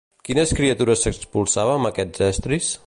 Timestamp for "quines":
0.27-0.53